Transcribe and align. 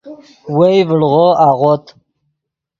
وئے 0.57 0.79
ڤڑغو 0.87 1.27
اغوت 1.47 1.85